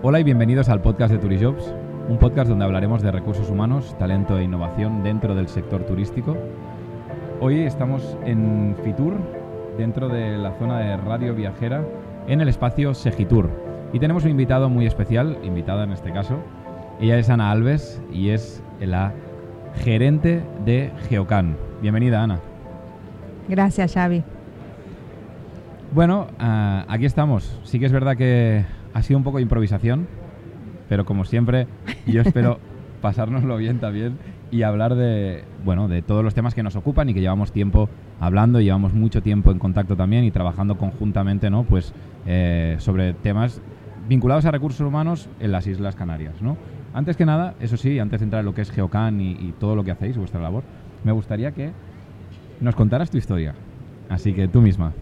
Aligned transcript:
Hola 0.00 0.20
y 0.20 0.22
bienvenidos 0.22 0.68
al 0.68 0.80
podcast 0.80 1.12
de 1.12 1.18
Turijobs, 1.18 1.74
un 2.08 2.18
podcast 2.18 2.48
donde 2.48 2.64
hablaremos 2.64 3.02
de 3.02 3.10
recursos 3.10 3.50
humanos, 3.50 3.96
talento 3.98 4.38
e 4.38 4.44
innovación 4.44 5.02
dentro 5.02 5.34
del 5.34 5.48
sector 5.48 5.82
turístico. 5.86 6.36
Hoy 7.40 7.62
estamos 7.62 8.16
en 8.24 8.76
Fitur, 8.84 9.16
dentro 9.76 10.08
de 10.08 10.38
la 10.38 10.52
zona 10.52 10.78
de 10.78 10.96
radio 10.98 11.34
viajera, 11.34 11.84
en 12.28 12.40
el 12.40 12.48
espacio 12.48 12.94
Segitur. 12.94 13.50
Y 13.92 13.98
tenemos 13.98 14.22
un 14.22 14.30
invitado 14.30 14.68
muy 14.68 14.86
especial, 14.86 15.36
invitada 15.42 15.82
en 15.82 15.90
este 15.90 16.12
caso. 16.12 16.38
Ella 17.00 17.18
es 17.18 17.28
Ana 17.28 17.50
Alves 17.50 18.00
y 18.12 18.28
es 18.28 18.62
la 18.78 19.12
gerente 19.82 20.44
de 20.64 20.92
Geocan. 21.08 21.56
Bienvenida, 21.82 22.22
Ana. 22.22 22.38
Gracias, 23.48 23.94
Xavi. 23.94 24.22
Bueno, 25.90 26.28
ah, 26.38 26.84
aquí 26.86 27.04
estamos. 27.04 27.58
Sí 27.64 27.80
que 27.80 27.86
es 27.86 27.92
verdad 27.92 28.16
que 28.16 28.64
ha 28.94 29.02
sido 29.02 29.18
un 29.18 29.24
poco 29.24 29.38
de 29.38 29.42
improvisación, 29.42 30.06
pero 30.88 31.04
como 31.04 31.24
siempre, 31.24 31.66
yo 32.06 32.22
espero 32.22 32.58
pasárnoslo 33.00 33.56
bien 33.56 33.78
también 33.78 34.18
y 34.50 34.62
hablar 34.62 34.94
de, 34.94 35.44
bueno, 35.64 35.88
de 35.88 36.02
todos 36.02 36.24
los 36.24 36.34
temas 36.34 36.54
que 36.54 36.62
nos 36.62 36.76
ocupan 36.76 37.08
y 37.08 37.14
que 37.14 37.20
llevamos 37.20 37.52
tiempo 37.52 37.88
hablando, 38.20 38.60
y 38.60 38.64
llevamos 38.64 38.94
mucho 38.94 39.22
tiempo 39.22 39.52
en 39.52 39.58
contacto 39.58 39.96
también 39.96 40.24
y 40.24 40.30
trabajando 40.30 40.78
conjuntamente, 40.78 41.50
¿no? 41.50 41.64
Pues 41.64 41.92
eh, 42.26 42.76
sobre 42.78 43.12
temas 43.12 43.60
vinculados 44.08 44.46
a 44.46 44.50
recursos 44.50 44.80
humanos 44.80 45.28
en 45.38 45.52
las 45.52 45.66
Islas 45.66 45.94
Canarias, 45.94 46.40
¿no? 46.40 46.56
Antes 46.94 47.16
que 47.16 47.26
nada, 47.26 47.54
eso 47.60 47.76
sí, 47.76 47.98
antes 47.98 48.20
de 48.20 48.24
entrar 48.24 48.40
en 48.40 48.46
lo 48.46 48.54
que 48.54 48.62
es 48.62 48.70
Geocan 48.70 49.20
y, 49.20 49.32
y 49.32 49.54
todo 49.60 49.76
lo 49.76 49.84
que 49.84 49.90
hacéis, 49.90 50.16
vuestra 50.16 50.40
labor, 50.40 50.64
me 51.04 51.12
gustaría 51.12 51.52
que 51.52 51.70
nos 52.60 52.74
contaras 52.74 53.10
tu 53.10 53.18
historia. 53.18 53.54
Así 54.08 54.32
que 54.32 54.48
tú 54.48 54.62
misma. 54.62 54.92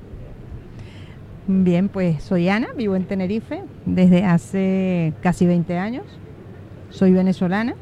Bien, 1.48 1.88
pues 1.88 2.24
soy 2.24 2.48
Ana, 2.48 2.68
vivo 2.76 2.96
en 2.96 3.04
Tenerife 3.04 3.62
desde 3.84 4.24
hace 4.24 5.12
casi 5.22 5.46
20 5.46 5.78
años. 5.78 6.04
Soy 6.90 7.12
venezolana. 7.12 7.76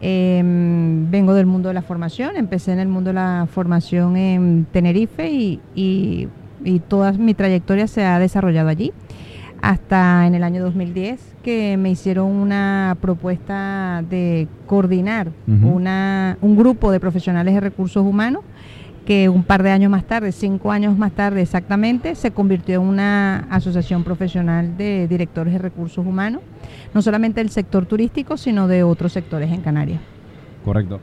Em, 0.00 1.10
vengo 1.10 1.34
del 1.34 1.44
mundo 1.44 1.68
de 1.68 1.74
la 1.74 1.82
formación. 1.82 2.34
Empecé 2.36 2.72
en 2.72 2.78
el 2.78 2.88
mundo 2.88 3.10
de 3.10 3.14
la 3.14 3.46
formación 3.50 4.16
en 4.16 4.66
Tenerife 4.72 5.30
y, 5.30 5.60
y, 5.74 6.28
y 6.64 6.80
toda 6.80 7.12
mi 7.12 7.34
trayectoria 7.34 7.86
se 7.86 8.04
ha 8.06 8.18
desarrollado 8.18 8.70
allí. 8.70 8.92
Hasta 9.60 10.26
en 10.26 10.34
el 10.34 10.42
año 10.42 10.62
2010 10.64 11.36
que 11.42 11.76
me 11.76 11.90
hicieron 11.90 12.26
una 12.30 12.96
propuesta 13.00 14.02
de 14.08 14.48
coordinar 14.66 15.28
una, 15.46 16.36
un 16.40 16.56
grupo 16.56 16.90
de 16.90 16.98
profesionales 16.98 17.54
de 17.54 17.60
recursos 17.60 18.04
humanos 18.04 18.42
que 19.06 19.28
un 19.28 19.42
par 19.42 19.62
de 19.62 19.70
años 19.70 19.90
más 19.90 20.04
tarde, 20.04 20.32
cinco 20.32 20.70
años 20.70 20.96
más 20.96 21.12
tarde 21.12 21.42
exactamente, 21.42 22.14
se 22.14 22.30
convirtió 22.30 22.80
en 22.80 22.86
una 22.86 23.38
asociación 23.50 24.04
profesional 24.04 24.76
de 24.76 25.08
directores 25.08 25.52
de 25.52 25.58
recursos 25.58 26.06
humanos, 26.06 26.42
no 26.94 27.02
solamente 27.02 27.40
del 27.40 27.50
sector 27.50 27.86
turístico, 27.86 28.36
sino 28.36 28.68
de 28.68 28.82
otros 28.82 29.12
sectores 29.12 29.50
en 29.50 29.60
Canarias. 29.60 30.00
Correcto. 30.64 31.00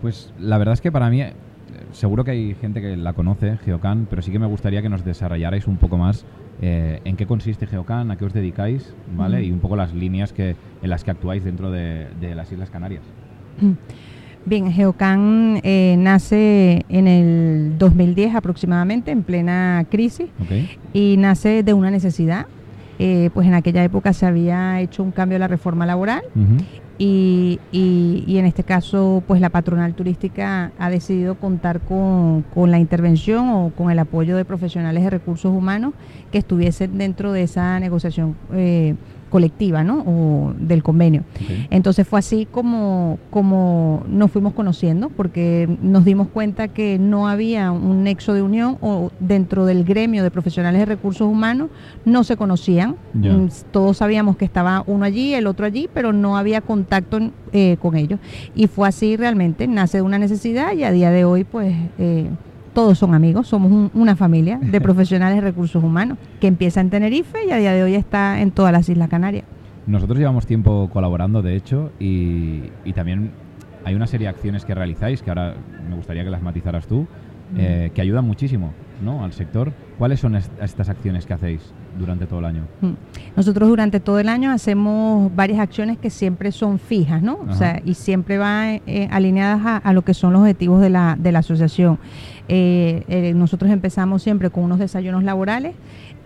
Pues 0.00 0.32
la 0.40 0.58
verdad 0.58 0.74
es 0.74 0.80
que 0.80 0.90
para 0.90 1.08
mí, 1.10 1.22
eh, 1.22 1.32
seguro 1.92 2.24
que 2.24 2.32
hay 2.32 2.54
gente 2.56 2.80
que 2.80 2.96
la 2.96 3.12
conoce, 3.12 3.56
Geocan, 3.58 4.06
pero 4.10 4.20
sí 4.20 4.32
que 4.32 4.40
me 4.40 4.46
gustaría 4.46 4.82
que 4.82 4.88
nos 4.88 5.04
desarrollarais 5.04 5.68
un 5.68 5.76
poco 5.76 5.96
más 5.96 6.26
eh, 6.60 7.00
en 7.04 7.16
qué 7.16 7.26
consiste 7.26 7.68
Geocan, 7.68 8.10
a 8.10 8.16
qué 8.16 8.24
os 8.24 8.32
dedicáis, 8.32 8.94
¿vale? 9.16 9.44
Y 9.44 9.52
un 9.52 9.60
poco 9.60 9.76
las 9.76 9.94
líneas 9.94 10.32
que, 10.32 10.56
en 10.82 10.90
las 10.90 11.04
que 11.04 11.12
actuáis 11.12 11.44
dentro 11.44 11.70
de, 11.70 12.08
de 12.20 12.34
las 12.34 12.50
Islas 12.50 12.70
Canarias. 12.70 13.02
Bien, 14.44 14.72
Geocan 14.72 15.60
eh, 15.62 15.94
nace 15.98 16.84
en 16.88 17.06
el 17.06 17.74
2010 17.78 18.34
aproximadamente, 18.34 19.10
en 19.12 19.22
plena 19.22 19.84
crisis, 19.90 20.26
y 20.92 21.16
nace 21.18 21.62
de 21.62 21.72
una 21.74 21.90
necesidad. 21.90 22.46
Eh, 22.98 23.30
pues 23.34 23.46
en 23.48 23.54
aquella 23.54 23.82
época 23.82 24.12
se 24.12 24.26
había 24.26 24.80
hecho 24.80 25.02
un 25.02 25.10
cambio 25.12 25.36
a 25.36 25.38
la 25.40 25.48
reforma 25.48 25.86
laboral 25.86 26.22
y, 26.98 27.58
y- 27.72 28.22
y 28.28 28.36
en 28.38 28.44
este 28.46 28.62
caso 28.64 29.24
pues 29.26 29.40
la 29.40 29.48
patronal 29.48 29.94
turística 29.94 30.70
ha 30.78 30.90
decidido 30.90 31.34
contar 31.36 31.80
con, 31.80 32.42
con 32.54 32.70
la 32.70 32.78
intervención 32.78 33.48
o 33.48 33.72
con 33.76 33.90
el 33.90 33.98
apoyo 33.98 34.36
de 34.36 34.44
profesionales 34.44 35.02
de 35.02 35.10
recursos 35.10 35.50
humanos 35.52 35.94
que 36.30 36.38
estuviesen 36.38 36.96
dentro 36.98 37.32
de 37.32 37.42
esa 37.44 37.80
negociación 37.80 38.36
eh, 38.52 38.94
colectiva 39.32 39.82
¿no? 39.82 40.04
o 40.06 40.52
del 40.58 40.82
convenio. 40.82 41.24
Entonces 41.70 42.06
fue 42.06 42.18
así 42.18 42.46
como, 42.48 43.18
como 43.30 44.04
nos 44.06 44.30
fuimos 44.30 44.52
conociendo, 44.52 45.08
porque 45.08 45.66
nos 45.82 46.04
dimos 46.04 46.28
cuenta 46.28 46.68
que 46.68 46.98
no 46.98 47.26
había 47.28 47.72
un 47.72 48.04
nexo 48.04 48.34
de 48.34 48.42
unión 48.42 48.76
o 48.82 49.10
dentro 49.18 49.64
del 49.64 49.84
gremio 49.84 50.22
de 50.22 50.30
profesionales 50.30 50.78
de 50.80 50.84
recursos 50.84 51.26
humanos 51.26 51.70
no 52.04 52.22
se 52.24 52.36
conocían. 52.36 52.96
Mm, 53.14 53.46
Todos 53.70 53.96
sabíamos 53.96 54.36
que 54.36 54.44
estaba 54.44 54.84
uno 54.86 55.06
allí, 55.06 55.32
el 55.32 55.46
otro 55.46 55.64
allí, 55.64 55.88
pero 55.92 56.12
no 56.12 56.36
había 56.36 56.60
contacto 56.60 57.18
eh, 57.52 57.78
con 57.80 57.96
ellos. 57.96 58.20
Y 58.54 58.66
fue 58.66 58.86
así 58.86 59.16
realmente, 59.16 59.66
nace 59.66 59.96
de 59.98 60.02
una 60.02 60.18
necesidad 60.18 60.74
y 60.74 60.84
a 60.84 60.92
día 60.92 61.10
de 61.10 61.24
hoy 61.24 61.44
pues... 61.44 61.74
eh, 61.98 62.28
todos 62.74 62.98
son 62.98 63.14
amigos, 63.14 63.48
somos 63.48 63.70
un- 63.70 63.90
una 63.94 64.16
familia 64.16 64.58
de 64.60 64.80
profesionales 64.80 65.36
de 65.36 65.40
recursos 65.42 65.82
humanos 65.82 66.18
que 66.40 66.46
empieza 66.46 66.80
en 66.80 66.90
Tenerife 66.90 67.38
y 67.46 67.50
a 67.50 67.56
día 67.56 67.72
de 67.72 67.82
hoy 67.82 67.94
está 67.94 68.40
en 68.40 68.50
todas 68.50 68.72
las 68.72 68.88
Islas 68.88 69.08
Canarias. 69.08 69.44
Nosotros 69.86 70.18
llevamos 70.18 70.46
tiempo 70.46 70.88
colaborando, 70.92 71.42
de 71.42 71.56
hecho, 71.56 71.90
y, 71.98 72.62
y 72.84 72.92
también 72.94 73.32
hay 73.84 73.94
una 73.96 74.06
serie 74.06 74.26
de 74.26 74.30
acciones 74.30 74.64
que 74.64 74.74
realizáis, 74.74 75.22
que 75.22 75.30
ahora 75.30 75.54
me 75.88 75.96
gustaría 75.96 76.22
que 76.22 76.30
las 76.30 76.40
matizaras 76.42 76.86
tú, 76.86 77.06
eh, 77.58 77.90
que 77.94 78.00
ayudan 78.00 78.24
muchísimo 78.24 78.72
¿no? 79.02 79.24
al 79.24 79.32
sector. 79.32 79.72
¿Cuáles 79.98 80.20
son 80.20 80.36
est- 80.36 80.50
estas 80.62 80.88
acciones 80.88 81.26
que 81.26 81.32
hacéis 81.34 81.60
durante 81.98 82.26
todo 82.26 82.38
el 82.40 82.44
año? 82.46 82.62
Mm. 82.80 82.90
Nosotros 83.36 83.68
durante 83.68 84.00
todo 84.00 84.18
el 84.18 84.28
año 84.28 84.50
hacemos 84.50 85.34
varias 85.34 85.58
acciones 85.60 85.98
que 85.98 86.10
siempre 86.10 86.52
son 86.52 86.78
fijas, 86.78 87.22
¿no? 87.22 87.38
O 87.48 87.54
sea, 87.54 87.80
y 87.84 87.94
siempre 87.94 88.38
van 88.38 88.80
eh, 88.86 89.08
alineadas 89.10 89.60
a, 89.64 89.76
a 89.78 89.92
lo 89.92 90.02
que 90.02 90.14
son 90.14 90.32
los 90.32 90.42
objetivos 90.42 90.80
de 90.80 90.90
la, 90.90 91.16
de 91.18 91.32
la 91.32 91.40
asociación. 91.40 91.98
Eh, 92.48 93.04
eh, 93.08 93.32
nosotros 93.34 93.70
empezamos 93.70 94.22
siempre 94.22 94.50
con 94.50 94.64
unos 94.64 94.78
desayunos 94.78 95.22
laborales 95.24 95.74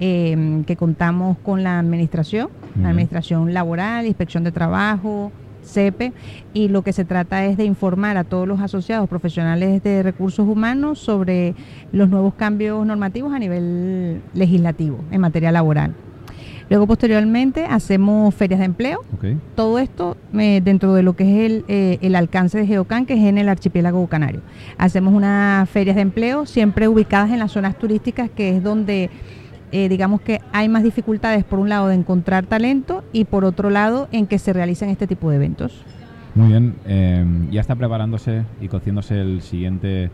eh, 0.01 0.63
que 0.67 0.77
contamos 0.77 1.39
con 1.39 1.63
la 1.63 1.79
administración, 1.79 2.49
la 2.81 2.91
administración 2.91 3.53
laboral, 3.55 4.07
inspección 4.07 4.45
de 4.45 4.53
trabajo, 4.53 5.33
CEPE, 5.67 6.13
y 6.55 6.69
lo 6.69 6.83
que 6.83 6.93
se 6.93 7.05
trata 7.05 7.45
es 7.45 7.57
de 7.57 7.65
informar 7.65 8.17
a 8.17 8.25
todos 8.25 8.49
los 8.49 8.61
asociados 8.61 9.09
profesionales 9.09 9.83
de 9.83 10.03
recursos 10.03 10.49
humanos 10.49 10.99
sobre 10.99 11.55
los 11.93 12.09
nuevos 12.09 12.35
cambios 12.35 12.87
normativos 12.87 13.33
a 13.35 13.39
nivel 13.39 14.23
legislativo 14.35 14.99
en 15.11 15.21
materia 15.21 15.53
laboral. 15.53 15.95
Luego, 16.69 16.89
posteriormente, 16.89 17.65
hacemos 17.65 18.35
ferias 18.35 18.59
de 18.59 18.67
empleo. 18.67 19.05
Todo 19.55 19.79
esto 19.79 20.17
eh, 20.35 20.61
dentro 20.65 20.95
de 20.95 21.05
lo 21.05 21.15
que 21.15 21.23
es 21.23 21.51
el, 21.51 21.65
eh, 21.69 21.99
el 22.01 22.17
alcance 22.17 22.59
de 22.59 22.67
Geocan, 22.67 23.07
que 23.07 23.15
es 23.15 23.21
en 23.21 23.39
el 23.39 23.49
archipiélago 23.49 24.05
canario. 24.09 24.41
Hacemos 24.77 25.15
unas 25.15 25.71
ferias 25.71 25.95
de 25.95 26.03
empleo 26.03 26.45
siempre 26.45 26.89
ubicadas 26.89 27.31
en 27.31 27.39
las 27.39 27.53
zonas 27.53 27.79
turísticas, 27.79 28.31
que 28.31 28.57
es 28.57 28.65
donde, 28.65 29.11
eh, 29.71 29.89
digamos 29.89 30.21
que 30.21 30.41
hay 30.53 30.69
más 30.69 30.83
dificultades, 30.83 31.45
por 31.45 31.61
un 31.61 31.69
lado, 31.69 31.87
de 31.87 31.95
encontrar 31.95 32.47
talento 32.47 32.96
y 33.13 33.25
por 33.25 33.45
otro 33.45 33.71
lado, 33.71 34.09
en 34.13 34.27
que 34.27 34.39
se 34.39 34.53
realicen 34.53 34.89
este 34.89 35.07
tipo 35.07 35.31
de 35.31 35.37
eventos. 35.37 35.83
Muy 36.35 36.49
bien. 36.49 36.75
eh, 36.87 37.25
ya 37.51 37.61
está 37.61 37.75
preparándose 37.77 38.43
y 38.61 38.69
cociéndose 38.69 39.21
el 39.21 39.41
siguiente 39.41 40.11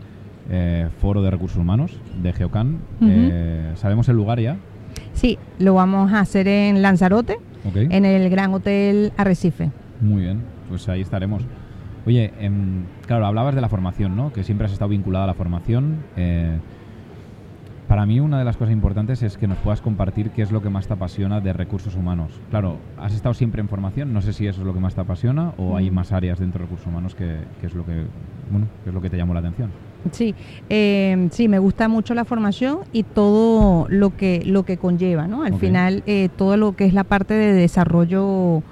eh, 0.49 0.87
foro 1.01 1.21
de 1.21 1.31
recursos 1.31 1.57
humanos 1.57 1.91
de 2.21 2.31
Geocan. 2.33 2.77
Ujú. 3.01 3.09
Eh, 3.09 3.71
¿Sabemos 3.75 4.07
el 4.09 4.15
lugar 4.15 4.39
ya? 4.39 4.57
Sí, 5.13 5.37
lo 5.59 5.73
vamos 5.73 6.11
a 6.13 6.19
hacer 6.21 6.47
en 6.47 6.81
Lanzarote, 6.81 7.37
¿Ok? 7.67 7.75
en 7.75 8.05
el 8.05 8.29
Gran 8.29 8.53
Hotel 8.53 9.11
Arrecife. 9.17 9.71
Muy 10.01 10.21
bien, 10.23 10.41
pues 10.69 10.87
ahí 10.89 11.01
estaremos. 11.01 11.43
Oye, 12.05 12.33
em, 12.39 12.83
claro, 13.07 13.25
hablabas 13.25 13.55
de 13.55 13.61
la 13.61 13.69
formación, 13.69 14.15
¿no? 14.15 14.33
Que 14.33 14.43
siempre 14.43 14.67
has 14.67 14.73
estado 14.73 14.89
vinculada 14.89 15.23
a 15.25 15.27
la 15.27 15.33
formación. 15.33 16.03
Para 17.93 18.07
mí 18.07 18.19
una 18.19 18.39
de 18.39 18.43
las 18.43 18.57
cosas 18.57 18.73
importantes 18.73 19.21
es 19.21 19.37
que 19.37 19.47
nos 19.47 19.59
puedas 19.59 19.79
compartir 19.79 20.31
qué 20.31 20.41
es 20.41 20.51
lo 20.51 20.63
que 20.63 20.69
más 20.71 20.87
te 20.87 20.93
apasiona 20.93 21.41
de 21.41 21.53
recursos 21.53 21.93
humanos. 21.93 22.31
Claro, 22.49 22.79
has 22.97 23.13
estado 23.13 23.35
siempre 23.35 23.61
en 23.61 23.69
formación, 23.69 24.11
no 24.11 24.23
sé 24.23 24.33
si 24.33 24.47
eso 24.47 24.61
es 24.61 24.65
lo 24.65 24.73
que 24.73 24.79
más 24.79 24.95
te 24.95 25.01
apasiona 25.01 25.53
o 25.57 25.77
hay 25.77 25.91
Mm. 25.91 25.93
más 25.93 26.11
áreas 26.11 26.39
dentro 26.39 26.57
de 26.57 26.63
recursos 26.63 26.87
humanos 26.87 27.13
que, 27.13 27.37
que 27.61 27.67
es 27.67 27.75
lo 27.75 27.85
que, 27.85 28.07
bueno, 28.49 28.65
que 28.83 28.89
es 28.89 28.95
lo 28.95 28.99
que 28.99 29.11
te 29.11 29.17
llamó 29.17 29.35
la 29.35 29.41
atención. 29.41 29.69
Sí, 30.11 30.35
eh, 30.69 31.29
sí, 31.31 31.47
me 31.47 31.59
gusta 31.59 31.87
mucho 31.87 32.13
la 32.13 32.25
formación 32.25 32.79
y 32.91 33.03
todo 33.03 33.87
lo 33.89 34.15
que 34.15 34.43
lo 34.45 34.63
que 34.63 34.77
conlleva, 34.77 35.27
¿no? 35.27 35.43
Al 35.43 35.55
final, 35.55 36.03
eh, 36.07 36.29
todo 36.35 36.57
lo 36.57 36.75
que 36.75 36.85
es 36.85 36.93
la 36.93 37.03
parte 37.03 37.33
de 37.33 37.53
desarrollo 37.53 38.63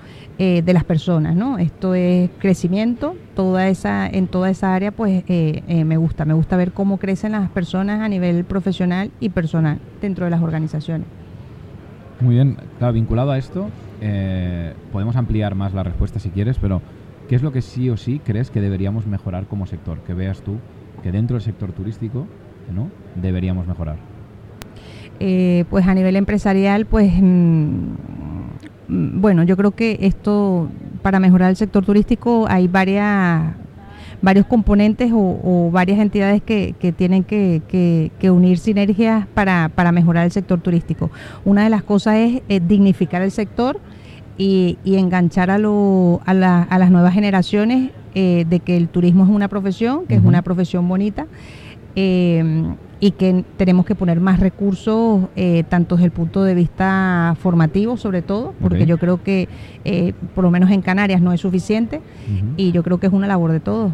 eh, 0.43 0.63
de 0.63 0.73
las 0.73 0.83
personas, 0.83 1.35
¿no? 1.35 1.57
Esto 1.59 1.93
es 1.93 2.29
crecimiento, 2.39 3.15
toda 3.35 3.67
esa 3.67 4.07
en 4.07 4.27
toda 4.27 4.49
esa 4.49 4.73
área, 4.73 4.91
pues 4.91 5.23
eh, 5.27 5.61
eh, 5.67 5.85
me 5.85 5.97
gusta, 5.97 6.25
me 6.25 6.33
gusta 6.33 6.57
ver 6.57 6.71
cómo 6.71 6.97
crecen 6.97 7.33
las 7.33 7.49
personas 7.51 8.01
a 8.01 8.09
nivel 8.09 8.43
profesional 8.43 9.11
y 9.19 9.29
personal 9.29 9.79
dentro 10.01 10.25
de 10.25 10.31
las 10.31 10.41
organizaciones. 10.41 11.05
Muy 12.21 12.35
bien, 12.35 12.57
claro, 12.79 12.93
vinculado 12.93 13.31
a 13.31 13.37
esto, 13.37 13.69
eh, 14.01 14.73
podemos 14.91 15.15
ampliar 15.15 15.53
más 15.53 15.73
la 15.73 15.83
respuesta 15.83 16.19
si 16.19 16.29
quieres, 16.29 16.57
pero 16.59 16.81
¿qué 17.29 17.35
es 17.35 17.43
lo 17.43 17.51
que 17.51 17.61
sí 17.61 17.89
o 17.89 17.97
sí 17.97 18.19
crees 18.25 18.49
que 18.49 18.61
deberíamos 18.61 19.05
mejorar 19.05 19.45
como 19.45 19.67
sector? 19.67 19.99
Que 19.99 20.13
veas 20.13 20.41
tú 20.41 20.57
que 21.03 21.11
dentro 21.11 21.35
del 21.35 21.43
sector 21.43 21.71
turístico 21.71 22.27
¿no? 22.73 22.89
deberíamos 23.15 23.67
mejorar. 23.67 23.97
Eh, 25.19 25.65
pues 25.69 25.87
a 25.87 25.93
nivel 25.93 26.15
empresarial, 26.15 26.85
pues 26.85 27.11
mm, 27.13 27.93
mm, 28.87 29.21
bueno, 29.21 29.43
yo 29.43 29.55
creo 29.55 29.71
que 29.71 29.99
esto, 30.01 30.69
para 31.03 31.19
mejorar 31.19 31.51
el 31.51 31.55
sector 31.55 31.85
turístico, 31.85 32.47
hay 32.49 32.67
varias 32.67 33.53
varios 34.21 34.45
componentes 34.45 35.11
o, 35.13 35.69
varias 35.71 35.99
entidades 35.99 36.41
que, 36.41 36.75
tienen 36.95 37.23
que, 37.23 38.11
unir 38.23 38.57
sinergias 38.59 39.25
para, 39.33 39.91
mejorar 39.91 40.25
el 40.25 40.31
sector 40.31 40.59
turístico. 40.61 41.11
Una 41.43 41.63
de 41.63 41.69
las 41.69 41.83
cosas 41.83 42.15
es, 42.15 42.41
eh, 42.47 42.59
dignificar 42.59 43.21
el 43.21 43.31
sector 43.31 43.79
y, 44.37 44.77
enganchar 44.85 45.49
a, 45.49 45.55
a, 45.55 46.33
las 46.79 46.91
nuevas 46.91 47.13
generaciones 47.13 47.91
eh, 48.15 48.45
de 48.49 48.59
que 48.59 48.77
el 48.77 48.89
turismo 48.89 49.23
es 49.23 49.29
una 49.29 49.47
profesión, 49.47 50.05
que 50.07 50.15
es 50.15 50.23
una 50.23 50.41
profesión 50.41 50.87
bonita. 50.87 51.27
Eh, 51.95 52.63
y 53.03 53.11
que 53.11 53.43
tenemos 53.57 53.87
que 53.87 53.95
poner 53.95 54.19
más 54.19 54.39
recursos, 54.39 55.21
tanto 55.69 55.95
desde 55.95 56.05
el 56.05 56.11
punto 56.11 56.43
de 56.43 56.53
vista 56.53 57.35
formativo, 57.39 57.97
sobre 57.97 58.21
todo, 58.21 58.53
porque 58.61 58.85
yo 58.85 58.99
creo 58.99 59.23
que 59.23 59.49
por 60.35 60.43
lo 60.43 60.51
menos 60.51 60.69
en 60.69 60.83
Canarias 60.83 61.19
no 61.19 61.33
es 61.33 61.41
suficiente 61.41 61.99
y 62.57 62.71
yo 62.71 62.83
creo 62.83 62.99
que 62.99 63.07
es 63.07 63.13
una 63.13 63.25
labor 63.25 63.53
de 63.53 63.59
todos. 63.59 63.91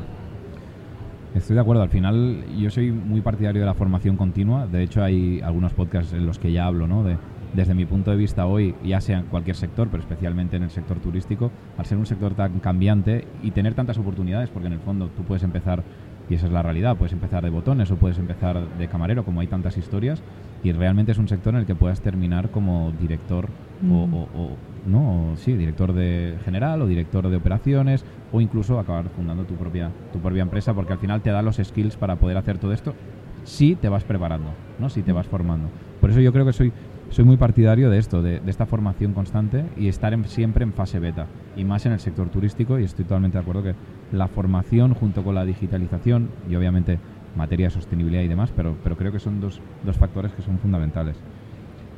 Estoy 1.38 1.56
de 1.56 1.62
acuerdo. 1.62 1.84
Al 1.84 1.90
final, 1.90 2.44
yo 2.58 2.70
soy 2.70 2.92
muy 2.92 3.22
partidario 3.22 3.62
de 3.62 3.66
la 3.66 3.74
formación 3.74 4.18
continua. 4.18 4.66
De 4.66 4.84
hecho, 4.84 5.04
hay 5.04 5.40
algunos 5.42 5.74
podcasts 5.74 6.14
en 6.14 6.26
los 6.26 6.40
que 6.40 6.52
ya 6.52 6.66
hablo, 6.66 6.88
¿no? 6.88 7.04
De, 7.04 7.18
desde 7.58 7.74
mi 7.74 7.88
punto 7.88 8.12
de 8.12 8.18
vista 8.18 8.46
hoy, 8.46 8.76
ya 8.84 9.02
sea 9.02 9.18
en 9.18 9.26
cualquier 9.26 9.56
sector, 9.56 9.88
pero 9.90 10.04
especialmente 10.04 10.58
en 10.58 10.62
el 10.62 10.70
sector 10.70 11.00
turístico, 11.00 11.52
al 11.76 11.88
ser 11.88 11.98
un 11.98 12.06
sector 12.06 12.36
tan 12.36 12.60
cambiante 12.60 13.26
y 13.42 13.50
tener 13.50 13.74
tantas 13.74 13.98
oportunidades, 13.98 14.52
porque 14.52 14.68
en 14.68 14.74
el 14.74 14.80
fondo 14.80 15.10
tú 15.18 15.24
puedes 15.24 15.42
empezar, 15.42 15.84
y 16.30 16.36
esa 16.36 16.46
es 16.46 16.52
la 16.54 16.62
realidad, 16.62 16.98
puedes 16.98 17.14
empezar 17.14 17.44
de 17.44 17.50
botones 17.50 17.90
o 17.90 17.96
puedes 17.96 18.20
empezar 18.20 18.78
de 18.78 18.88
camarero, 18.88 19.26
como 19.26 19.42
hay 19.42 19.48
tantas 19.48 19.76
historias, 19.76 20.22
y 20.64 20.72
realmente 20.72 21.14
es 21.14 21.18
un 21.18 21.28
sector 21.28 21.56
en 21.56 21.62
el 21.62 21.66
que 21.66 21.74
puedas 21.74 22.00
terminar 22.00 22.52
como 22.52 22.94
director 23.02 23.48
o, 23.90 24.06
mm. 24.06 24.92
no, 24.92 25.34
sí, 25.38 25.54
director 25.54 25.94
de 25.94 26.38
general 26.46 26.84
o 26.84 26.86
director 26.86 27.28
de 27.28 27.38
operaciones 27.38 28.06
o 28.32 28.40
incluso 28.40 28.80
acabar 28.80 29.10
fundando 29.10 29.46
tu 29.46 29.56
propia 29.56 29.92
tu 30.14 30.20
propia 30.20 30.42
empresa 30.42 30.74
porque 30.74 30.94
al 30.94 31.00
final 31.00 31.22
te 31.22 31.30
da 31.30 31.44
los 31.44 31.58
skills 31.58 31.96
para 31.96 32.16
poder 32.16 32.38
hacer 32.38 32.58
todo 32.58 32.74
esto 32.74 32.96
si 33.44 33.76
te 33.76 33.88
vas 33.88 34.04
preparando, 34.04 34.50
¿no? 34.80 34.90
Si 34.90 35.04
te 35.04 35.14
mm. 35.14 35.16
vas 35.16 35.28
formando. 35.28 35.70
Por 36.02 36.10
eso 36.12 36.20
yo 36.20 36.34
creo 36.34 36.46
que 36.46 36.54
soy 36.54 36.72
soy 37.10 37.26
muy 37.26 37.38
partidario 37.38 37.90
de 37.90 37.98
esto, 37.98 38.22
de, 38.22 38.42
esta 38.48 38.66
formación 38.66 39.14
constante 39.14 39.66
y 39.78 39.88
estar 39.88 40.16
siempre 40.28 40.64
en 40.64 40.74
fase 40.74 41.00
beta 41.00 41.28
y 41.56 41.64
más 41.64 41.86
en 41.86 41.94
el 41.94 42.00
sector 42.00 42.30
turístico 42.30 42.80
y 42.80 42.84
estoy 42.84 43.06
totalmente 43.06 43.38
de 43.38 43.42
acuerdo 43.42 43.64
que 43.64 43.76
la 44.12 44.28
formación 44.28 44.94
junto 44.94 45.24
con 45.24 45.36
la 45.36 45.46
digitalización 45.46 46.30
y 46.50 46.56
obviamente 46.56 47.00
materia 47.36 47.68
de 47.68 47.72
sostenibilidad 47.72 48.24
y 48.24 48.28
demás, 48.28 48.52
pero, 48.56 48.76
creo 48.98 49.12
que 49.12 49.20
son 49.20 49.40
dos, 49.40 49.62
dos 49.86 49.98
factores 49.98 50.34
que 50.34 50.42
son 50.42 50.58
fundamentales. 50.58 51.16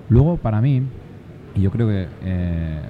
Luego, 0.09 0.37
para 0.37 0.59
mí, 0.59 0.83
y 1.55 1.61
yo 1.61 1.71
creo 1.71 1.87
que 1.87 2.07
eh, 2.23 2.81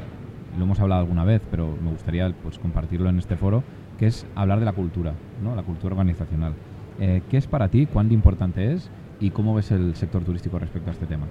lo 0.57 0.63
hemos 0.63 0.79
hablado 0.79 1.01
alguna 1.01 1.23
vez, 1.25 1.41
pero 1.51 1.77
me 1.83 1.91
gustaría 1.91 2.33
pues, 2.41 2.57
compartirlo 2.57 3.09
en 3.09 3.19
este 3.19 3.35
foro, 3.35 3.63
que 3.99 4.07
es 4.07 4.25
hablar 4.35 4.59
de 4.59 4.65
la 4.65 4.73
cultura, 4.73 5.13
la 5.55 5.63
cultura 5.63 5.93
organizacional. 5.93 6.53
Eh, 6.99 7.21
¿Qué 7.29 7.37
es 7.37 7.45
para 7.45 7.67
ti? 7.67 7.85
¿Cuán 7.85 8.11
importante 8.11 8.73
es? 8.73 8.89
¿Y 9.19 9.29
cómo 9.29 9.53
ves 9.53 9.71
el 9.71 9.95
sector 9.95 10.23
turístico 10.23 10.57
respecto 10.57 10.89
a 10.89 10.93
este 10.93 11.05
tema? 11.05 11.27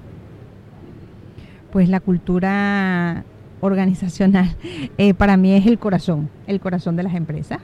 Pues 1.70 1.88
la 1.88 2.00
cultura 2.00 3.24
organizacional 3.60 4.56
eh, 4.98 5.14
para 5.14 5.36
mí 5.36 5.52
es 5.52 5.66
el 5.66 5.78
corazón, 5.78 6.30
el 6.46 6.60
corazón 6.60 6.96
de 6.96 7.02
las 7.02 7.14
empresas. 7.14 7.60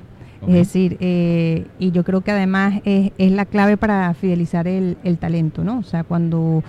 Es 0.46 0.52
decir, 0.52 0.98
eh, 1.00 1.66
y 1.78 1.90
yo 1.90 2.04
creo 2.04 2.20
que 2.20 2.30
además 2.30 2.82
es, 2.84 3.12
la 3.32 3.46
clave 3.46 3.78
para 3.78 4.12
fidelizar 4.12 4.68
el, 4.68 4.98
talento, 5.18 5.64
¿no? 5.64 5.78
O 5.78 5.82
sea, 5.82 6.04
cuando 6.04 6.62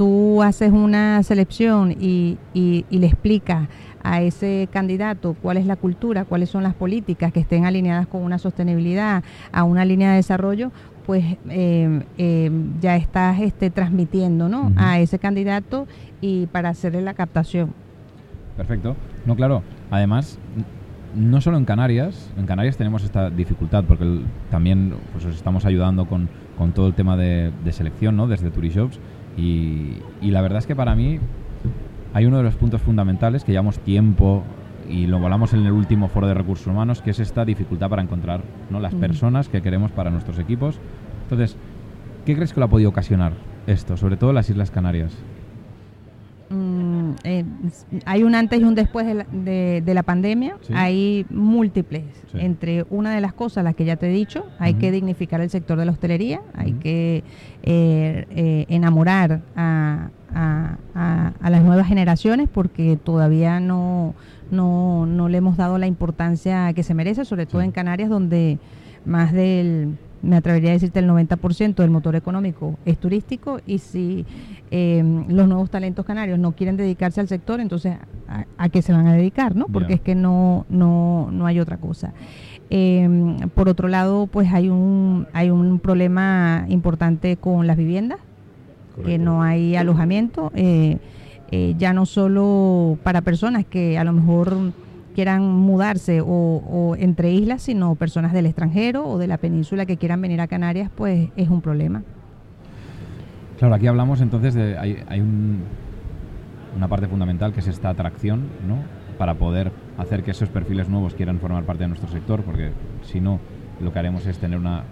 tú 0.00 0.42
haces 0.42 0.72
una 0.72 1.22
selección 1.22 1.92
y, 1.92 2.38
le 2.54 3.06
explicas 3.06 3.68
a 4.02 4.22
ese 4.22 4.66
candidato 4.72 5.36
cuál 5.42 5.58
es 5.58 5.66
la 5.66 5.76
cultura, 5.76 6.24
cuáles 6.24 6.48
son 6.48 6.62
las 6.62 6.72
políticas 6.72 7.34
que 7.34 7.40
estén 7.40 7.66
alineadas 7.66 8.06
con 8.06 8.22
una 8.22 8.38
sostenibilidad, 8.38 9.22
a 9.52 9.64
una 9.64 9.84
línea 9.84 10.12
de 10.12 10.16
desarrollo, 10.16 10.72
pues 11.04 11.36
eh, 11.50 12.02
eh, 12.16 12.50
ya 12.80 12.96
estás 12.96 13.40
este, 13.40 13.68
transmitiendo 13.68 14.48
¿no? 14.48 14.72
a 14.76 15.00
ese 15.00 15.18
candidato 15.18 15.86
y 16.22 16.46
para 16.46 16.70
hacerle 16.70 17.02
la 17.02 17.12
captación. 17.12 17.74
Perfecto. 18.56 18.96
No, 19.26 19.36
claro. 19.36 19.62
Además, 19.90 20.38
no 21.14 21.42
solo 21.42 21.58
en 21.58 21.66
Canarias, 21.66 22.32
en 22.38 22.46
Canarias 22.46 22.78
tenemos 22.78 23.04
esta 23.04 23.28
dificultad 23.28 23.84
porque 23.84 24.22
también 24.50 24.94
pues, 25.12 25.26
os 25.26 25.34
estamos 25.34 25.66
ayudando 25.66 26.06
con, 26.06 26.30
todo 26.74 26.86
el 26.86 26.94
tema 26.94 27.18
de, 27.18 27.52
selección, 27.70 28.16
¿no? 28.16 28.28
Desde 28.28 28.50
Turishops 28.50 28.98
y, 29.36 29.98
y 30.20 30.30
la 30.30 30.40
verdad 30.40 30.58
es 30.58 30.66
que 30.66 30.76
para 30.76 30.94
mí 30.94 31.18
hay 32.12 32.26
uno 32.26 32.38
de 32.38 32.42
los 32.42 32.56
puntos 32.56 32.82
fundamentales 32.82 33.44
que 33.44 33.52
llevamos 33.52 33.78
tiempo 33.78 34.42
y 34.88 35.06
lo 35.06 35.18
hablamos 35.18 35.52
en 35.54 35.64
el 35.64 35.72
último 35.72 36.08
foro 36.08 36.26
de 36.26 36.34
recursos 36.34 36.66
humanos, 36.66 37.00
que 37.02 37.10
es 37.10 37.20
esta 37.20 37.44
dificultad 37.44 37.88
para 37.88 38.02
encontrar 38.02 38.42
¿no? 38.70 38.80
las 38.80 38.94
personas 38.94 39.48
que 39.48 39.62
queremos 39.62 39.92
para 39.92 40.10
nuestros 40.10 40.38
equipos. 40.38 40.80
Entonces, 41.24 41.56
¿qué 42.26 42.34
crees 42.34 42.52
que 42.52 42.60
lo 42.60 42.66
ha 42.66 42.70
podido 42.70 42.90
ocasionar 42.90 43.34
esto, 43.66 43.96
sobre 43.96 44.16
todo 44.16 44.30
en 44.30 44.36
las 44.36 44.50
Islas 44.50 44.70
Canarias? 44.70 45.16
Eh, 47.30 47.44
hay 48.06 48.24
un 48.24 48.34
antes 48.34 48.60
y 48.60 48.64
un 48.64 48.74
después 48.74 49.06
de 49.06 49.94
la, 49.94 50.02
pandemia, 50.02 50.56
hay 50.74 51.24
múltiples. 51.30 52.02
Entre 52.34 52.84
una 52.90 53.14
de 53.14 53.20
las 53.20 53.32
cosas, 53.32 53.62
las 53.62 53.76
que 53.76 53.84
ya 53.84 53.96
te 53.96 54.08
he 54.08 54.12
dicho, 54.12 54.46
hay 54.58 54.74
que 54.74 54.90
dignificar 54.90 55.40
el 55.40 55.50
sector 55.50 55.78
de 55.78 55.84
la 55.84 55.92
hostelería, 55.92 56.40
hay 56.54 56.72
que 56.72 57.22
eh, 57.62 58.26
eh, 58.30 58.66
enamorar 58.68 59.42
a, 59.54 60.10
las 61.40 61.62
nuevas 61.64 61.86
generaciones 61.86 62.48
porque 62.48 62.96
todavía 62.96 63.60
no, 63.60 64.14
no, 64.50 65.06
no 65.06 65.28
le 65.28 65.38
hemos 65.38 65.56
dado 65.56 65.78
la 65.78 65.86
importancia 65.86 66.72
que 66.72 66.82
se 66.82 66.94
merece, 66.94 67.24
sobre 67.24 67.46
todo 67.46 67.62
en 67.62 67.72
Canarias 67.72 68.08
donde 68.08 68.58
más 69.04 69.32
del 69.32 69.96
me 70.22 70.36
atrevería 70.36 70.70
a 70.70 70.72
decirte 70.74 71.00
el 71.00 71.08
90% 71.08 71.76
del 71.76 71.90
motor 71.90 72.16
económico 72.16 72.78
es 72.84 72.98
turístico 72.98 73.60
y 73.66 73.78
si 73.78 74.26
em, 74.70 75.26
los 75.28 75.48
nuevos 75.48 75.70
talentos 75.70 76.04
canarios 76.04 76.38
no 76.38 76.52
quieren 76.52 76.76
dedicarse 76.76 77.20
al 77.20 77.28
sector, 77.28 77.60
entonces 77.60 77.96
a, 78.58 78.68
qué 78.68 78.82
se 78.82 78.92
van 78.92 79.06
a 79.06 79.14
dedicar, 79.14 79.56
¿no? 79.56 79.66
Porque 79.66 79.94
es 79.94 80.00
que 80.00 80.14
no, 80.14 80.66
no, 80.68 81.30
no 81.32 81.46
hay 81.46 81.58
otra 81.58 81.78
cosa. 81.78 82.12
Em, 82.68 83.36
por 83.50 83.68
otro 83.68 83.88
lado, 83.88 84.26
pues 84.26 84.52
hay 84.52 84.68
un, 84.68 85.26
hay 85.32 85.50
un 85.50 85.80
problema 85.80 86.66
importante 86.68 87.36
con 87.36 87.66
las 87.66 87.76
viviendas, 87.76 88.20
que 89.04 89.18
no 89.18 89.42
hay 89.42 89.76
alojamiento, 89.76 90.52
eh, 90.54 90.98
eh, 91.50 91.74
ya 91.78 91.92
no 91.92 92.04
solo 92.06 92.98
para 93.02 93.22
personas 93.22 93.64
que 93.64 93.98
a 93.98 94.04
lo 94.04 94.12
mejor 94.12 94.56
quieran 95.10 95.42
mudarse 95.42 96.20
o, 96.24 96.94
entre 96.98 97.32
islas, 97.32 97.62
sino 97.62 97.94
personas 97.94 98.32
del 98.32 98.46
extranjero 98.46 99.06
o 99.06 99.18
de 99.18 99.26
la 99.26 99.38
península 99.38 99.86
que 99.86 99.96
quieran 99.96 100.20
venir 100.20 100.40
a 100.40 100.46
Canarias, 100.46 100.90
pues 100.94 101.30
es 101.36 101.48
un 101.48 101.60
problema. 101.60 102.02
Claro, 103.58 103.74
aquí 103.74 103.86
hablamos 103.86 104.20
entonces 104.20 104.54
de 104.54 104.78
hay, 104.78 105.22
una 106.76 106.88
parte 106.88 107.08
fundamental 107.08 107.52
que 107.52 107.60
es 107.60 107.66
esta 107.66 107.90
atracción, 107.90 108.46
¿no? 108.66 108.76
Para 109.18 109.34
poder 109.34 109.72
hacer 109.98 110.22
que 110.22 110.30
esos 110.30 110.48
perfiles 110.48 110.88
nuevos 110.88 111.14
quieran 111.14 111.38
formar 111.40 111.64
parte 111.64 111.82
de 111.82 111.88
nuestro 111.88 112.08
sector, 112.08 112.42
porque 112.42 112.70
si 113.02 113.20
no, 113.20 113.38
lo 113.80 113.92
que 113.92 113.98
haremos 113.98 114.24
es 114.26 114.38
tener 114.38 114.58
una, 114.58 114.84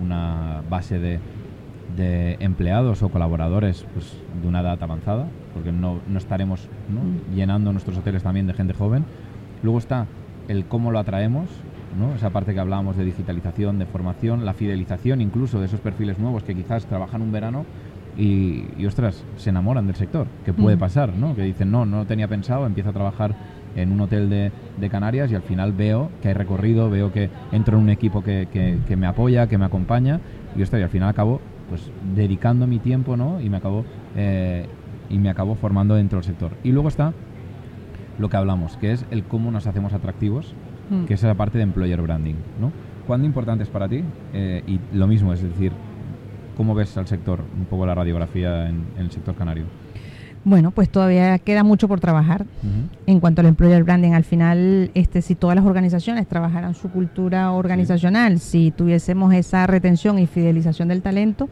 una 0.00 0.62
base 0.68 0.98
de, 0.98 1.18
de 1.96 2.36
empleados 2.40 3.02
o 3.02 3.08
colaboradores 3.08 3.86
pues, 3.94 4.16
de 4.40 4.48
una 4.48 4.60
edad 4.60 4.82
avanzada, 4.82 5.26
porque 5.52 5.72
no, 5.72 6.00
no 6.08 6.18
estaremos 6.18 6.68
mm. 6.88 7.34
llenando 7.34 7.72
nuestros 7.72 7.96
hoteles 7.98 8.22
también 8.22 8.46
de 8.46 8.54
gente 8.54 8.74
joven, 8.74 9.04
Luego 9.64 9.78
está 9.78 10.06
el 10.46 10.66
cómo 10.66 10.90
lo 10.90 10.98
atraemos, 10.98 11.48
¿no? 11.98 12.14
esa 12.14 12.28
parte 12.28 12.52
que 12.52 12.60
hablábamos 12.60 12.98
de 12.98 13.04
digitalización, 13.06 13.78
de 13.78 13.86
formación, 13.86 14.44
la 14.44 14.52
fidelización 14.52 15.22
incluso 15.22 15.58
de 15.58 15.66
esos 15.66 15.80
perfiles 15.80 16.18
nuevos 16.18 16.44
que 16.44 16.54
quizás 16.54 16.84
trabajan 16.84 17.22
un 17.22 17.32
verano 17.32 17.64
y, 18.16 18.84
ostras, 18.86 19.24
se 19.38 19.50
enamoran 19.50 19.86
del 19.86 19.96
sector, 19.96 20.26
que 20.44 20.52
puede 20.52 20.76
pasar, 20.76 21.16
¿no? 21.16 21.34
que 21.34 21.42
dicen, 21.42 21.70
no, 21.70 21.86
no 21.86 22.00
lo 22.00 22.04
tenía 22.04 22.28
pensado, 22.28 22.66
empiezo 22.66 22.90
a 22.90 22.92
trabajar 22.92 23.34
en 23.74 23.90
un 23.90 24.02
hotel 24.02 24.28
de, 24.28 24.52
Canarias 24.90 25.32
y 25.32 25.34
al 25.34 25.42
final 25.42 25.72
veo 25.72 26.10
que 26.20 26.28
hay 26.28 26.34
recorrido, 26.34 26.90
veo 26.90 27.10
que 27.10 27.30
entro 27.50 27.78
en 27.78 27.84
un 27.84 27.90
equipo 27.90 28.22
que, 28.22 28.46
me 28.96 29.06
apoya, 29.06 29.48
que 29.48 29.56
me 29.56 29.64
acompaña 29.64 30.20
y, 30.54 30.62
ostras, 30.62 30.80
y 30.80 30.82
al 30.82 30.90
final 30.90 31.08
acabo 31.08 31.40
pues 31.70 31.90
dedicando 32.14 32.66
mi 32.66 32.80
tiempo 32.80 33.16
¿no? 33.16 33.40
y 33.40 33.48
me 33.48 33.56
acabo 33.56 33.86
eh, 34.14 34.66
y 35.08 35.18
me 35.18 35.30
acabo 35.30 35.54
formando 35.54 35.94
dentro 35.94 36.18
del 36.18 36.24
sector. 36.24 36.52
Y 36.62 36.70
luego 36.70 36.88
está 36.88 37.14
lo 38.18 38.28
que 38.28 38.36
hablamos, 38.36 38.76
que 38.76 38.92
es 38.92 39.04
el 39.10 39.24
cómo 39.24 39.50
nos 39.50 39.66
hacemos 39.66 39.92
atractivos, 39.92 40.54
mm. 40.90 41.04
que 41.04 41.14
es 41.14 41.22
la 41.22 41.34
parte 41.34 41.58
de 41.58 41.64
employer 41.64 42.00
branding, 42.00 42.34
¿no? 42.60 42.72
¿Cuándo 43.06 43.26
importante 43.26 43.64
es 43.64 43.70
para 43.70 43.88
ti? 43.88 44.02
Eh, 44.32 44.62
y 44.66 44.80
lo 44.96 45.06
mismo, 45.06 45.32
es 45.32 45.42
decir, 45.42 45.72
¿cómo 46.56 46.74
ves 46.74 46.96
al 46.96 47.06
sector, 47.06 47.40
un 47.56 47.66
poco 47.66 47.84
la 47.84 47.94
radiografía 47.94 48.68
en, 48.68 48.84
el 48.98 49.10
sector 49.10 49.34
canario? 49.34 49.64
Bueno, 50.44 50.70
pues 50.70 50.90
todavía 50.90 51.38
queda 51.38 51.64
mucho 51.64 51.88
por 51.88 52.00
trabajar 52.00 52.44
en 53.06 53.18
cuanto 53.20 53.40
al 53.40 53.46
employer 53.46 53.82
branding. 53.82 54.12
Al 54.12 54.24
final, 54.24 54.90
este, 54.92 55.22
si 55.22 55.34
todas 55.34 55.56
las 55.56 55.64
organizaciones 55.64 56.26
trabajaran 56.26 56.74
su 56.74 56.90
cultura 56.90 57.50
organizacional, 57.52 58.38
si 58.40 58.70
tuviésemos 58.70 59.32
esa 59.32 59.66
retención 59.66 60.18
y 60.18 60.26
fidelización 60.26 60.88
del 60.88 61.00
talento, 61.00 61.48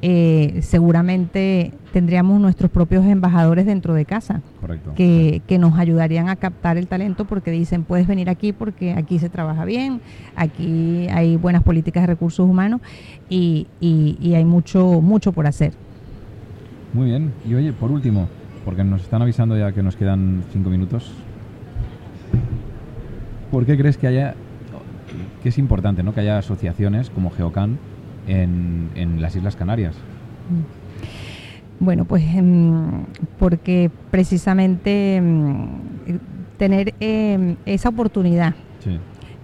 eh, 0.00 0.60
seguramente 0.62 1.72
tendríamos 1.92 2.40
nuestros 2.40 2.70
propios 2.70 3.04
embajadores 3.04 3.66
dentro 3.66 3.94
de 3.94 4.04
casa. 4.04 4.42
Correcto. 4.60 4.92
Que, 4.94 5.42
que, 5.46 5.58
nos 5.58 5.76
ayudarían 5.78 6.28
a 6.28 6.36
captar 6.36 6.76
el 6.76 6.86
talento 6.86 7.24
porque 7.24 7.50
dicen, 7.50 7.82
puedes 7.82 8.06
venir 8.06 8.30
aquí 8.30 8.52
porque 8.52 8.92
aquí 8.92 9.18
se 9.18 9.28
trabaja 9.28 9.64
bien, 9.64 10.00
aquí 10.36 11.08
hay 11.10 11.36
buenas 11.36 11.64
políticas 11.64 12.04
de 12.04 12.06
recursos 12.08 12.48
humanos 12.48 12.80
y, 13.28 13.66
y, 13.80 14.34
hay 14.34 14.44
mucho, 14.44 15.00
mucho 15.00 15.32
por 15.32 15.46
hacer. 15.46 15.72
Muy 16.92 17.06
bien. 17.06 17.32
Y 17.48 17.54
oye, 17.54 17.72
por 17.72 17.90
último, 17.90 18.28
porque 18.64 18.84
nos 18.84 19.02
están 19.02 19.22
avisando 19.22 19.58
ya 19.58 19.72
que 19.72 19.82
nos 19.82 19.96
quedan 19.96 20.44
cinco 20.52 20.70
minutos, 20.70 21.12
¿por 23.50 23.66
qué 23.66 23.76
crees 23.76 23.96
que 23.96 24.06
haya, 24.06 24.34
que 25.42 25.48
es 25.48 25.58
importante, 25.58 26.04
¿no? 26.04 26.14
que 26.14 26.20
haya 26.20 26.38
asociaciones 26.38 27.10
como 27.10 27.30
Geocan 27.30 27.78
en, 28.28 28.90
en 28.94 29.20
las 29.20 29.34
Islas 29.34 29.56
Canarias? 29.56 29.94
Mm. 30.50 30.88
Bueno, 31.80 32.04
pues 32.04 32.24
em, 32.34 33.04
porque 33.38 33.90
precisamente 34.10 35.16
em, 35.16 35.68
tener 36.56 36.94
em, 37.00 37.56
esa 37.66 37.88
oportunidad 37.88 38.54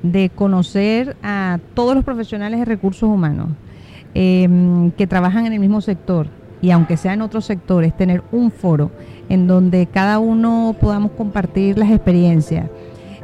de 0.02 0.30
conocer 0.30 1.16
a 1.22 1.58
todos 1.72 1.94
los 1.94 2.04
profesionales 2.04 2.58
de 2.58 2.64
recursos 2.66 3.08
humanos 3.08 3.48
que 4.12 5.06
trabajan 5.08 5.46
en 5.46 5.54
el 5.54 5.60
mismo 5.60 5.80
sector 5.80 6.28
y 6.62 6.70
aunque 6.70 6.96
sea 6.96 7.14
en 7.14 7.22
otros 7.22 7.46
sectores, 7.46 7.96
tener 7.96 8.22
un 8.30 8.50
foro 8.50 8.90
en 9.28 9.46
donde 9.46 9.86
cada 9.86 10.18
uno 10.18 10.76
podamos 10.80 11.12
compartir 11.12 11.78
las 11.78 11.90
experiencias 11.90 12.68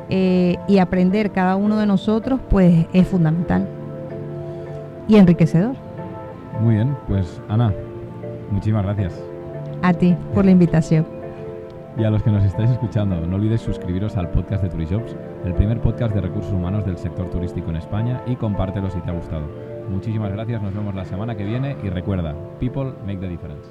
eh, 0.08 0.56
y 0.68 0.78
aprender 0.78 1.30
cada 1.30 1.56
uno 1.56 1.76
de 1.76 1.86
nosotros, 1.86 2.40
pues 2.50 2.86
es 2.92 3.06
fundamental 3.06 3.68
y 5.10 5.16
enriquecedor. 5.16 5.74
Muy 6.60 6.76
bien, 6.76 6.96
pues 7.08 7.40
Ana, 7.48 7.74
muchísimas 8.50 8.84
gracias. 8.84 9.20
A 9.82 9.92
ti 9.92 10.16
por 10.34 10.44
la 10.44 10.52
invitación. 10.52 11.04
Y 11.98 12.04
a 12.04 12.10
los 12.10 12.22
que 12.22 12.30
nos 12.30 12.44
estáis 12.44 12.70
escuchando, 12.70 13.20
no 13.26 13.36
olvidéis 13.36 13.62
suscribiros 13.62 14.16
al 14.16 14.30
podcast 14.30 14.62
de 14.62 14.68
Turijobs, 14.68 15.16
el 15.44 15.54
primer 15.54 15.80
podcast 15.80 16.14
de 16.14 16.20
recursos 16.20 16.52
humanos 16.52 16.86
del 16.86 16.96
sector 16.96 17.28
turístico 17.30 17.70
en 17.70 17.76
España 17.76 18.22
y 18.26 18.36
compártelo 18.36 18.88
si 18.90 19.00
te 19.00 19.10
ha 19.10 19.14
gustado. 19.14 19.48
Muchísimas 19.88 20.30
gracias, 20.32 20.62
nos 20.62 20.72
vemos 20.72 20.94
la 20.94 21.04
semana 21.04 21.34
que 21.36 21.44
viene 21.44 21.76
y 21.82 21.88
recuerda, 21.88 22.34
people 22.60 22.92
make 23.04 23.18
the 23.18 23.28
difference. 23.28 23.68